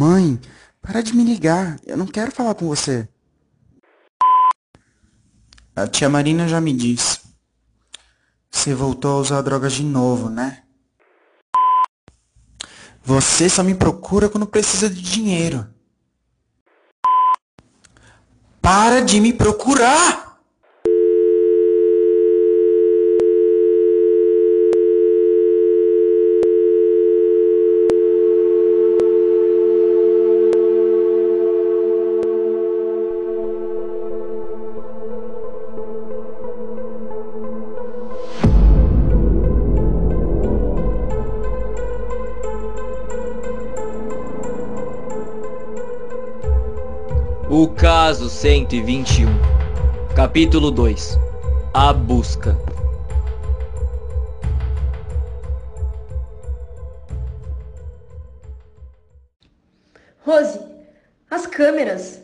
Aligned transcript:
Mãe, 0.00 0.40
para 0.80 1.02
de 1.02 1.14
me 1.14 1.22
ligar. 1.22 1.78
Eu 1.84 1.94
não 1.94 2.06
quero 2.06 2.32
falar 2.32 2.54
com 2.54 2.66
você. 2.66 3.06
A 5.76 5.86
tia 5.86 6.08
Marina 6.08 6.48
já 6.48 6.58
me 6.58 6.72
disse. 6.72 7.20
Você 8.50 8.74
voltou 8.74 9.18
a 9.18 9.20
usar 9.20 9.42
drogas 9.42 9.74
de 9.74 9.84
novo, 9.84 10.30
né? 10.30 10.62
Você 13.04 13.46
só 13.50 13.62
me 13.62 13.74
procura 13.74 14.30
quando 14.30 14.46
precisa 14.46 14.88
de 14.88 15.02
dinheiro. 15.02 15.68
Para 18.62 19.02
de 19.02 19.20
me 19.20 19.34
procurar! 19.34 20.19
O 47.62 47.68
caso 47.68 48.30
121. 48.30 49.26
Capítulo 50.16 50.70
2. 50.70 51.18
A 51.74 51.92
busca. 51.92 52.56
Rose, 60.20 60.58
as 61.30 61.46
câmeras. 61.46 62.22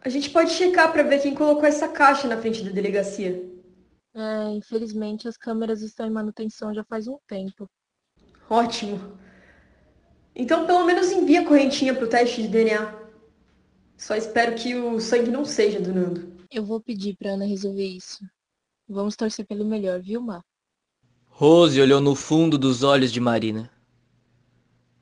A 0.00 0.08
gente 0.08 0.30
pode 0.30 0.52
checar 0.52 0.92
pra 0.92 1.02
ver 1.02 1.20
quem 1.20 1.34
colocou 1.34 1.64
essa 1.64 1.88
caixa 1.88 2.28
na 2.28 2.36
frente 2.36 2.62
da 2.62 2.70
delegacia. 2.70 3.42
É, 4.14 4.50
infelizmente 4.52 5.26
as 5.26 5.36
câmeras 5.36 5.82
estão 5.82 6.06
em 6.06 6.12
manutenção 6.12 6.72
já 6.72 6.84
faz 6.84 7.08
um 7.08 7.18
tempo. 7.26 7.68
Ótimo. 8.48 9.18
Então 10.32 10.64
pelo 10.64 10.84
menos 10.84 11.10
envia 11.10 11.40
a 11.40 11.44
correntinha 11.44 11.92
pro 11.92 12.06
teste 12.06 12.42
de 12.42 12.46
DNA. 12.46 12.99
Só 14.00 14.16
espero 14.16 14.54
que 14.54 14.74
o 14.74 14.98
sangue 14.98 15.30
não 15.30 15.44
seja 15.44 15.78
do 15.78 15.92
Nando. 15.92 16.32
Eu 16.50 16.64
vou 16.64 16.80
pedir 16.80 17.14
pra 17.18 17.32
Ana 17.32 17.44
resolver 17.44 17.84
isso. 17.84 18.24
Vamos 18.88 19.14
torcer 19.14 19.46
pelo 19.46 19.62
melhor, 19.62 20.00
viu, 20.00 20.22
Má? 20.22 20.42
Rose 21.26 21.78
olhou 21.78 22.00
no 22.00 22.14
fundo 22.14 22.56
dos 22.56 22.82
olhos 22.82 23.12
de 23.12 23.20
Marina 23.20 23.70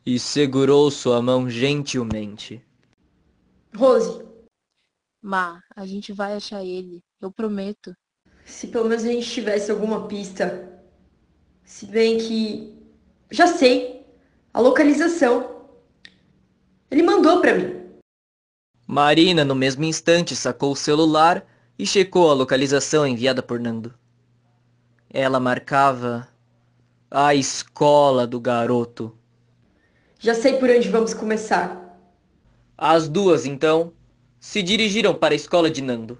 e 0.04 0.18
segurou 0.18 0.90
sua 0.90 1.22
mão 1.22 1.48
gentilmente. 1.48 2.60
Rose, 3.72 4.26
Má, 5.22 5.62
a 5.76 5.86
gente 5.86 6.12
vai 6.12 6.34
achar 6.34 6.64
ele. 6.64 7.00
Eu 7.20 7.30
prometo. 7.30 7.94
se 8.44 8.66
pelo 8.66 8.88
menos 8.88 9.04
a 9.04 9.12
gente 9.12 9.30
tivesse 9.30 9.70
alguma 9.70 10.08
pista. 10.08 10.82
Se 11.62 11.86
bem 11.86 12.18
que. 12.18 12.76
Já 13.30 13.46
sei. 13.46 14.04
A 14.52 14.60
localização. 14.60 15.68
Ele 16.90 17.04
mandou 17.04 17.40
pra 17.40 17.54
mim. 17.54 17.87
Marina, 18.90 19.44
no 19.44 19.54
mesmo 19.54 19.84
instante, 19.84 20.34
sacou 20.34 20.72
o 20.72 20.76
celular 20.76 21.44
e 21.78 21.86
checou 21.86 22.30
a 22.30 22.32
localização 22.32 23.06
enviada 23.06 23.42
por 23.42 23.60
Nando. 23.60 23.92
Ela 25.10 25.38
marcava 25.38 26.26
a 27.10 27.34
escola 27.34 28.26
do 28.26 28.40
garoto. 28.40 29.14
Já 30.18 30.34
sei 30.34 30.56
por 30.56 30.70
onde 30.70 30.88
vamos 30.88 31.12
começar. 31.12 32.00
As 32.78 33.10
duas, 33.10 33.44
então, 33.44 33.92
se 34.40 34.62
dirigiram 34.62 35.14
para 35.14 35.34
a 35.34 35.36
escola 35.36 35.70
de 35.70 35.82
Nando. 35.82 36.18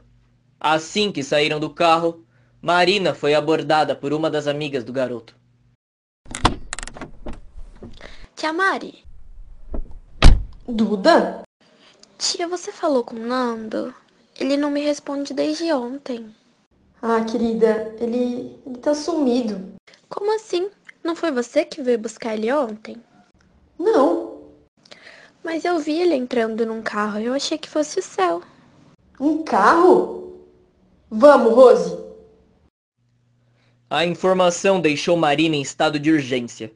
Assim 0.61 1.11
que 1.11 1.23
saíram 1.23 1.59
do 1.59 1.71
carro, 1.71 2.23
Marina 2.61 3.15
foi 3.15 3.33
abordada 3.35 3.97
por 3.97 4.13
uma 4.13 4.31
das 4.31 4.47
amigas 4.47 4.85
do 4.85 4.93
garoto. 4.93 5.35
Tia 8.37 8.53
Mari, 8.53 9.07
Duda? 10.69 11.48
Tia, 12.19 12.49
você 12.49 12.73
falou 12.73 13.05
com 13.05 13.15
o 13.15 13.27
Nando? 13.27 13.95
Ele 14.39 14.57
não 14.57 14.71
me 14.71 14.81
responde 14.81 15.33
desde 15.33 15.73
ontem. 15.73 16.35
Ah, 17.01 17.25
querida, 17.25 17.95
ele. 18.01 18.59
ele 18.67 18.79
tá 18.79 18.93
sumido. 18.93 19.75
Como 20.09 20.35
assim? 20.35 20.69
Não 21.03 21.15
foi 21.15 21.31
você 21.31 21.65
que 21.65 21.81
veio 21.81 21.99
buscar 21.99 22.35
ele 22.35 22.53
ontem? 22.53 22.97
Não. 23.79 24.43
Mas 25.45 25.65
eu 25.65 25.79
vi 25.79 26.01
ele 26.01 26.15
entrando 26.15 26.67
num 26.67 26.83
carro. 26.83 27.21
Eu 27.21 27.35
achei 27.35 27.57
que 27.57 27.69
fosse 27.69 28.01
o 28.01 28.03
céu. 28.03 28.43
Um 29.21 29.45
carro? 29.45 30.45
Vamos, 31.09 31.55
Rose. 31.55 31.97
A 33.89 34.05
informação 34.05 34.81
deixou 34.81 35.17
Marina 35.17 35.55
em 35.57 35.63
estado 35.63 35.99
de 35.99 36.11
urgência. 36.11 36.73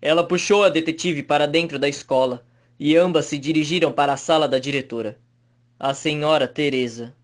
Ela 0.00 0.26
puxou 0.26 0.64
a 0.64 0.68
detetive 0.68 1.22
para 1.22 1.46
dentro 1.46 1.78
da 1.78 1.88
escola 1.88 2.47
e 2.78 2.96
ambas 2.96 3.26
se 3.26 3.38
dirigiram 3.38 3.92
para 3.92 4.12
a 4.12 4.16
sala 4.16 4.46
da 4.46 4.58
diretora, 4.58 5.20
a 5.78 5.92
senhora 5.92 6.46
Teresa. 6.46 7.16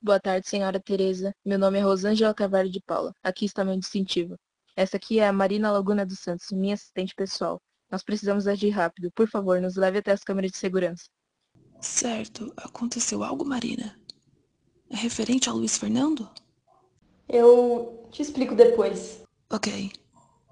Boa 0.00 0.20
tarde, 0.20 0.48
senhora 0.48 0.80
Teresa. 0.80 1.32
Meu 1.44 1.58
nome 1.58 1.78
é 1.78 1.80
Rosângela 1.80 2.34
Carvalho 2.34 2.70
de 2.70 2.80
Paula. 2.80 3.14
Aqui 3.22 3.44
está 3.44 3.64
meu 3.64 3.78
distintivo. 3.78 4.36
Essa 4.76 4.96
aqui 4.96 5.20
é 5.20 5.28
a 5.28 5.32
Marina 5.32 5.70
Laguna 5.70 6.04
dos 6.04 6.18
Santos, 6.18 6.50
minha 6.50 6.74
assistente 6.74 7.14
pessoal. 7.14 7.60
Nós 7.90 8.02
precisamos 8.02 8.46
agir 8.46 8.70
rápido. 8.70 9.10
Por 9.14 9.28
favor, 9.28 9.60
nos 9.60 9.76
leve 9.76 9.98
até 9.98 10.10
as 10.10 10.24
câmeras 10.24 10.50
de 10.50 10.58
segurança. 10.58 11.04
Certo. 11.80 12.52
Aconteceu 12.56 13.22
algo, 13.22 13.44
Marina? 13.44 13.98
É 14.90 14.96
referente 14.96 15.48
a 15.48 15.52
Luiz 15.52 15.78
Fernando? 15.78 16.28
Eu 17.28 18.08
te 18.10 18.22
explico 18.22 18.54
depois. 18.54 19.22
Ok. 19.50 19.92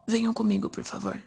Venham 0.07 0.33
comigo, 0.33 0.71
por 0.71 0.85
favor. 0.85 1.21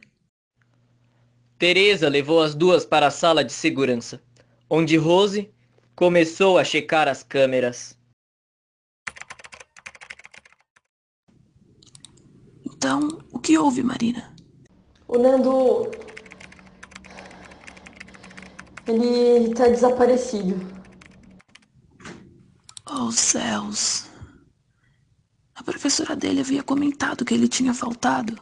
Teresa 1.63 2.09
levou 2.09 2.41
as 2.41 2.53
duas 2.53 2.85
para 2.85 3.07
a 3.07 3.09
sala 3.09 3.41
de 3.41 3.53
segurança, 3.53 4.21
onde 4.69 4.97
Rose 4.97 5.49
começou 5.95 6.57
a 6.57 6.63
checar 6.65 7.07
as 7.07 7.23
câmeras. 7.23 7.97
Então, 12.65 13.17
o 13.31 13.39
que 13.39 13.57
houve, 13.57 13.81
Marina? 13.81 14.35
O 15.07 15.17
Nando. 15.17 15.89
Ele, 18.85 19.07
ele 19.07 19.53
tá 19.53 19.69
desaparecido. 19.69 20.59
Oh, 22.85 23.09
céus. 23.09 24.09
A 25.55 25.63
professora 25.63 26.13
dele 26.13 26.41
havia 26.41 26.61
comentado 26.61 27.23
que 27.23 27.33
ele 27.33 27.47
tinha 27.47 27.73
faltado. 27.73 28.37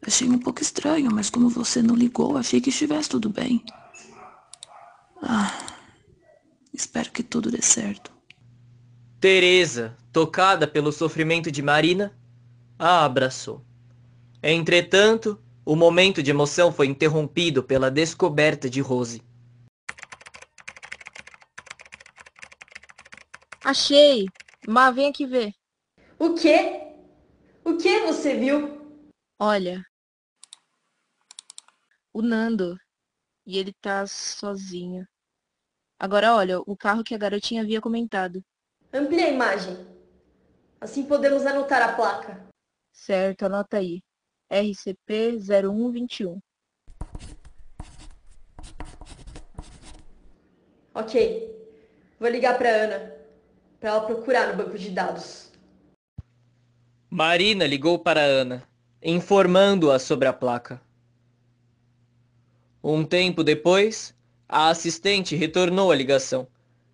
Achei 0.00 0.28
um 0.28 0.38
pouco 0.38 0.62
estranho, 0.62 1.10
mas 1.12 1.28
como 1.28 1.48
você 1.48 1.82
não 1.82 1.94
ligou, 1.94 2.36
achei 2.36 2.60
que 2.60 2.70
estivesse 2.70 3.08
tudo 3.08 3.28
bem. 3.28 3.64
Ah, 5.22 5.52
espero 6.72 7.10
que 7.10 7.22
tudo 7.22 7.50
dê 7.50 7.60
certo. 7.60 8.12
Teresa, 9.20 9.96
tocada 10.12 10.66
pelo 10.66 10.92
sofrimento 10.92 11.50
de 11.50 11.60
Marina, 11.60 12.16
a 12.78 13.04
abraçou. 13.04 13.64
Entretanto, 14.40 15.38
o 15.64 15.74
momento 15.74 16.22
de 16.22 16.30
emoção 16.30 16.72
foi 16.72 16.86
interrompido 16.86 17.62
pela 17.62 17.90
descoberta 17.90 18.70
de 18.70 18.80
Rose. 18.80 19.22
Achei! 23.64 24.26
Má, 24.66 24.90
vem 24.90 25.08
aqui 25.08 25.26
ver. 25.26 25.52
O 26.18 26.34
quê? 26.34 26.94
O 27.64 27.76
que 27.76 28.00
você 28.00 28.34
viu? 28.34 28.78
Olha. 29.38 29.87
O 32.12 32.22
Nando. 32.22 32.78
E 33.46 33.58
ele 33.58 33.72
tá 33.80 34.06
sozinho. 34.06 35.06
Agora 35.98 36.34
olha, 36.34 36.60
o 36.60 36.76
carro 36.76 37.02
que 37.02 37.14
a 37.14 37.18
garotinha 37.18 37.62
havia 37.62 37.80
comentado. 37.80 38.44
Amplie 38.92 39.22
a 39.22 39.30
imagem. 39.30 39.86
Assim 40.80 41.04
podemos 41.04 41.44
anotar 41.44 41.82
a 41.82 41.94
placa. 41.94 42.46
Certo, 42.92 43.46
anota 43.46 43.78
aí. 43.78 44.02
RCP 44.50 45.38
0121. 45.40 46.40
Ok. 50.94 51.56
Vou 52.18 52.28
ligar 52.28 52.56
pra 52.58 52.70
Ana. 52.70 53.14
Pra 53.78 53.90
ela 53.90 54.06
procurar 54.06 54.48
no 54.48 54.62
banco 54.62 54.78
de 54.78 54.90
dados. 54.90 55.52
Marina 57.10 57.66
ligou 57.66 57.98
para 57.98 58.20
Ana, 58.20 58.68
informando-a 59.02 59.98
sobre 59.98 60.28
a 60.28 60.32
placa. 60.32 60.80
Um 62.82 63.04
tempo 63.04 63.42
depois, 63.42 64.14
a 64.48 64.68
assistente 64.68 65.34
retornou 65.34 65.90
a 65.90 65.96
ligação, 65.96 66.46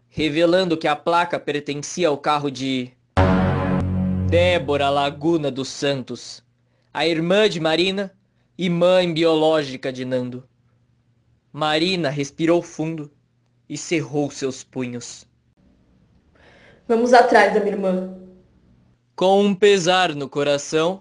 revelando 0.08 0.78
que 0.78 0.88
a 0.88 0.96
placa 0.96 1.38
pertencia 1.38 2.08
ao 2.08 2.16
carro 2.16 2.50
de 2.50 2.90
Débora 4.30 4.88
Laguna 4.88 5.50
dos 5.50 5.68
Santos, 5.68 6.42
a 6.92 7.06
irmã 7.06 7.48
de 7.48 7.60
Marina 7.60 8.12
e 8.56 8.70
mãe 8.70 9.12
biológica 9.12 9.92
de 9.92 10.04
Nando. 10.04 10.42
Marina 11.52 12.08
respirou 12.08 12.62
fundo 12.62 13.12
e 13.68 13.76
cerrou 13.76 14.30
seus 14.30 14.64
punhos. 14.64 15.26
Vamos 16.88 17.12
atrás 17.12 17.52
da 17.52 17.60
minha 17.60 17.74
irmã. 17.74 18.16
Com 19.14 19.44
um 19.44 19.54
pesar 19.54 20.14
no 20.14 20.28
coração, 20.28 21.00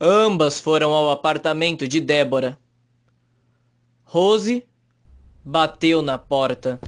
ambas 0.00 0.60
foram 0.60 0.92
ao 0.92 1.10
apartamento 1.10 1.88
de 1.88 2.00
Débora. 2.00 2.58
Rose 4.12 4.68
bateu 5.42 6.02
na 6.02 6.18
porta. 6.18 6.78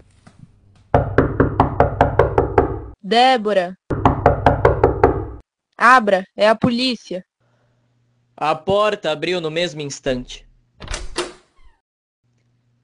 Débora! 3.03 3.75
Abra, 5.75 6.23
é 6.37 6.47
a 6.47 6.55
polícia. 6.55 7.25
A 8.37 8.55
porta 8.55 9.11
abriu 9.11 9.41
no 9.41 9.51
mesmo 9.51 9.81
instante. 9.81 10.47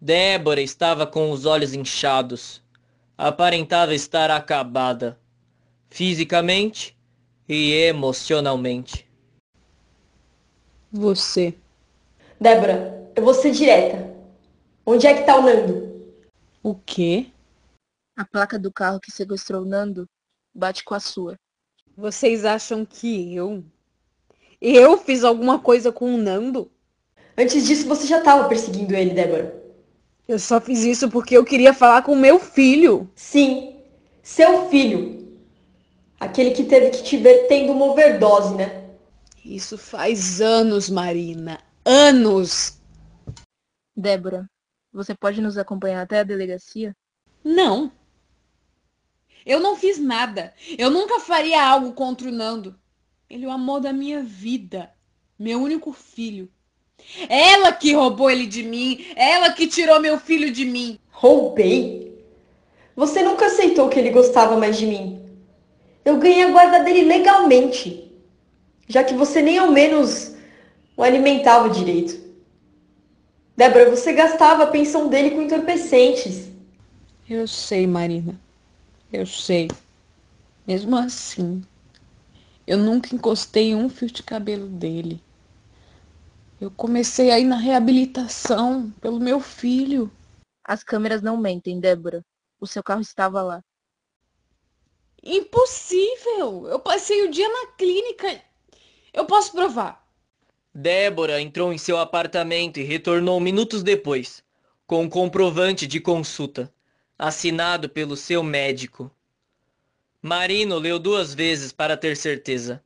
Débora 0.01 0.63
estava 0.63 1.07
com 1.07 1.31
os 1.31 1.45
olhos 1.45 1.75
inchados. 1.75 2.63
Aparentava 3.19 3.95
estar 3.95 4.31
acabada, 4.31 5.21
fisicamente 5.91 6.97
e 7.47 7.75
emocionalmente. 7.75 9.07
Você. 10.91 11.55
Débora, 12.41 13.07
eu 13.15 13.23
vou 13.23 13.35
ser 13.35 13.51
direta. 13.51 14.10
Onde 14.85 15.07
é 15.07 15.15
que 15.15 15.25
tá 15.25 15.37
o 15.37 15.43
Nando? 15.43 16.15
O 16.63 16.75
quê? 16.75 17.27
A 18.17 18.25
placa 18.25 18.59
do 18.59 18.73
carro 18.73 19.01
que 19.01 19.13
sequestrou 19.13 19.65
Nando 19.65 20.09
bate 20.55 20.85
com 20.85 20.95
a 20.95 21.01
sua. 21.01 21.37
Vocês 21.97 22.45
acham 22.45 22.85
que 22.85 23.35
eu? 23.35 23.65
Eu 24.61 24.99
fiz 24.99 25.25
alguma 25.25 25.59
coisa 25.59 25.93
com 25.93 26.15
o 26.15 26.19
Nando? 26.19 26.71
Antes 27.37 27.67
disso, 27.67 27.87
você 27.87 28.07
já 28.07 28.19
estava 28.19 28.49
perseguindo 28.49 28.95
ele, 28.95 29.15
Débora. 29.15 29.61
Eu 30.27 30.39
só 30.39 30.61
fiz 30.61 30.81
isso 30.85 31.11
porque 31.11 31.37
eu 31.37 31.45
queria 31.45 31.73
falar 31.73 32.03
com 32.03 32.15
meu 32.15 32.39
filho. 32.39 33.11
Sim, 33.15 33.77
seu 34.23 34.69
filho. 34.69 35.39
Aquele 36.19 36.51
que 36.51 36.65
teve 36.65 36.91
que 36.91 37.03
te 37.03 37.17
ver 37.17 37.47
tendo 37.49 37.73
uma 37.73 37.87
overdose, 37.87 38.55
né? 38.55 38.91
Isso 39.45 39.79
faz 39.79 40.41
anos, 40.41 40.91
Marina. 40.91 41.59
Anos! 41.85 42.79
Débora, 43.97 44.49
você 44.93 45.15
pode 45.15 45.41
nos 45.41 45.57
acompanhar 45.57 46.03
até 46.03 46.21
a 46.21 46.25
delegacia? 46.25 46.95
Não. 47.45 47.93
Eu 49.47 49.61
não 49.61 49.77
fiz 49.77 49.99
nada. 49.99 50.53
Eu 50.77 50.91
nunca 50.91 51.21
faria 51.21 51.65
algo 51.65 51.93
contra 51.93 52.29
o 52.29 52.33
Nando. 52.33 52.79
Ele 53.29 53.45
é 53.45 53.49
o 53.49 53.53
amor 53.53 53.81
da 53.81 53.93
minha 53.93 54.23
vida. 54.23 54.91
Meu 55.39 55.61
único 55.61 55.93
filho. 55.93 56.51
Ela 57.29 57.73
que 57.73 57.95
roubou 57.95 58.31
ele 58.31 58.47
de 58.47 58.63
mim. 58.63 59.07
Ela 59.17 59.53
que 59.53 59.67
tirou 59.67 60.01
meu 60.01 60.19
filho 60.19 60.53
de 60.53 60.65
mim. 60.65 60.99
Roubei? 61.11 62.25
Você 62.97 63.23
nunca 63.23 63.47
aceitou 63.47 63.89
que 63.89 63.99
ele 63.99 64.11
gostava 64.11 64.57
mais 64.57 64.77
de 64.77 64.87
mim. 64.87 65.25
Eu 66.05 66.19
ganhei 66.19 66.43
a 66.43 66.51
guarda 66.51 66.81
dele 66.81 67.05
legalmente. 67.05 68.13
Já 68.89 69.05
que 69.05 69.15
você 69.15 69.41
nem 69.41 69.59
ao 69.59 69.71
menos 69.71 70.35
o 70.97 71.03
alimentava 71.03 71.71
direito. 71.71 72.30
Débora, 73.61 73.91
você 73.91 74.15
gastava 74.15 74.63
a 74.63 74.67
pensão 74.69 75.11
dele 75.11 75.33
com 75.33 75.43
entorpecentes. 75.43 76.51
Eu 77.29 77.47
sei, 77.47 77.87
Marina. 77.87 78.41
Eu 79.13 79.27
sei. 79.27 79.69
Mesmo 80.67 80.97
assim, 80.97 81.63
eu 82.67 82.79
nunca 82.79 83.15
encostei 83.15 83.75
um 83.75 83.91
fio 83.91 84.11
de 84.11 84.23
cabelo 84.23 84.67
dele. 84.67 85.23
Eu 86.59 86.71
comecei 86.71 87.31
a 87.31 87.39
ir 87.39 87.45
na 87.45 87.57
reabilitação 87.57 88.91
pelo 88.99 89.21
meu 89.21 89.41
filho. 89.41 90.11
As 90.65 90.83
câmeras 90.83 91.21
não 91.21 91.37
mentem, 91.37 91.79
Débora. 91.79 92.25
O 92.59 92.67
seu 92.67 92.83
carro 92.83 93.03
estava 93.03 93.43
lá. 93.43 93.63
Impossível! 95.23 96.67
Eu 96.67 96.81
passei 96.81 97.27
o 97.27 97.31
dia 97.31 97.47
na 97.47 97.73
clínica. 97.73 98.43
Eu 99.13 99.27
posso 99.27 99.53
provar. 99.53 100.00
Débora 100.75 101.41
entrou 101.41 101.73
em 101.73 101.79
seu 101.79 101.99
apartamento 101.99 102.79
e 102.79 102.85
retornou 102.85 103.41
minutos 103.41 103.83
depois, 103.83 104.43
com 104.87 105.03
um 105.03 105.09
comprovante 105.09 105.87
de 105.87 106.01
consulta, 106.01 106.73
assinado 107.19 107.89
pelo 107.89 108.17
seu 108.17 108.43
médico. 108.43 109.11
Marino 110.23 110.79
leu 110.79 110.99
duas 110.99 111.35
vezes 111.35 111.73
para 111.73 111.97
ter 111.97 112.17
certeza. 112.17 112.83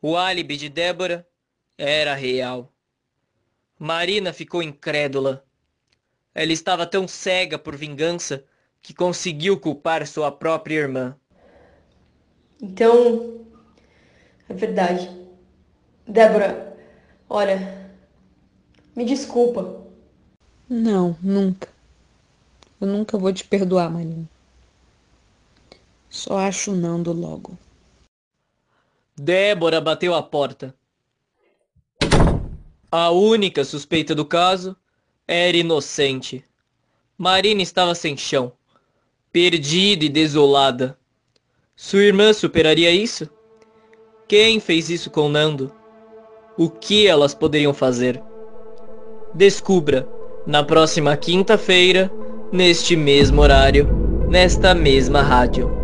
O 0.00 0.16
álibi 0.16 0.56
de 0.56 0.68
Débora 0.68 1.26
era 1.76 2.14
real. 2.14 2.72
Marina 3.78 4.32
ficou 4.32 4.62
incrédula. 4.62 5.44
Ela 6.34 6.52
estava 6.52 6.86
tão 6.86 7.08
cega 7.08 7.58
por 7.58 7.76
vingança 7.76 8.44
que 8.80 8.94
conseguiu 8.94 9.58
culpar 9.58 10.06
sua 10.06 10.30
própria 10.30 10.76
irmã. 10.76 11.16
Então, 12.60 13.46
é 14.48 14.54
verdade. 14.54 15.10
Débora, 16.06 16.73
olha, 17.34 17.90
me 18.94 19.04
desculpa. 19.04 19.82
Não, 20.68 21.18
nunca. 21.20 21.68
Eu 22.80 22.86
nunca 22.86 23.18
vou 23.18 23.32
te 23.32 23.44
perdoar, 23.44 23.90
Marina. 23.90 24.28
Só 26.08 26.38
acho 26.38 26.70
o 26.70 26.76
Nando 26.76 27.12
logo. 27.12 27.58
Débora 29.16 29.80
bateu 29.80 30.14
a 30.14 30.22
porta. 30.22 30.72
A 32.90 33.10
única 33.10 33.64
suspeita 33.64 34.14
do 34.14 34.24
caso 34.24 34.76
era 35.26 35.56
inocente. 35.56 36.44
Marina 37.18 37.62
estava 37.62 37.96
sem 37.96 38.16
chão, 38.16 38.52
perdida 39.32 40.04
e 40.04 40.08
desolada. 40.08 40.96
Sua 41.74 42.04
irmã 42.04 42.32
superaria 42.32 42.92
isso? 42.92 43.28
Quem 44.28 44.60
fez 44.60 44.88
isso 44.88 45.10
com 45.10 45.28
Nando? 45.28 45.74
O 46.56 46.70
que 46.70 47.06
elas 47.06 47.34
poderiam 47.34 47.74
fazer? 47.74 48.22
Descubra 49.34 50.06
na 50.46 50.62
próxima 50.62 51.16
quinta-feira, 51.16 52.12
neste 52.52 52.94
mesmo 52.94 53.42
horário, 53.42 53.88
nesta 54.28 54.72
mesma 54.72 55.20
rádio. 55.20 55.83